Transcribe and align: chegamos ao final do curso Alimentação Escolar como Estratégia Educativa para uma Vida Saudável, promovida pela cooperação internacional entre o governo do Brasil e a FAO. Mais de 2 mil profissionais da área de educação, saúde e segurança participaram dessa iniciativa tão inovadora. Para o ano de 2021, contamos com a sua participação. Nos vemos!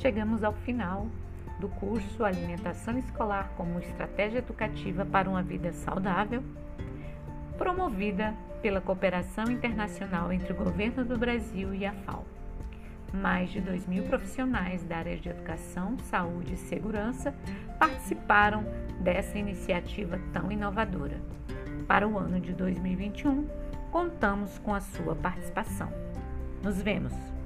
chegamos 0.00 0.44
ao 0.44 0.52
final 0.52 1.06
do 1.58 1.68
curso 1.68 2.24
Alimentação 2.24 2.96
Escolar 2.98 3.50
como 3.56 3.80
Estratégia 3.80 4.38
Educativa 4.38 5.04
para 5.04 5.28
uma 5.28 5.42
Vida 5.42 5.72
Saudável, 5.72 6.42
promovida 7.56 8.34
pela 8.62 8.80
cooperação 8.80 9.44
internacional 9.50 10.32
entre 10.32 10.52
o 10.52 10.56
governo 10.56 11.04
do 11.04 11.18
Brasil 11.18 11.74
e 11.74 11.84
a 11.84 11.92
FAO. 11.92 12.24
Mais 13.12 13.50
de 13.50 13.60
2 13.60 13.86
mil 13.86 14.04
profissionais 14.04 14.84
da 14.84 14.98
área 14.98 15.16
de 15.16 15.28
educação, 15.30 15.98
saúde 15.98 16.54
e 16.54 16.58
segurança 16.58 17.34
participaram 17.78 18.64
dessa 19.00 19.38
iniciativa 19.38 20.20
tão 20.32 20.52
inovadora. 20.52 21.20
Para 21.86 22.06
o 22.06 22.18
ano 22.18 22.38
de 22.38 22.52
2021, 22.52 23.48
contamos 23.90 24.58
com 24.58 24.74
a 24.74 24.80
sua 24.80 25.16
participação. 25.16 25.90
Nos 26.62 26.80
vemos! 26.82 27.37